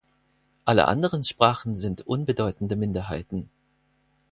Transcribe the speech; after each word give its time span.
Alle 0.65 0.87
anderen 0.87 1.23
Sprachen 1.23 1.75
sind 1.75 2.07
unbedeutende 2.07 2.75
Minderheiten. 2.75 3.51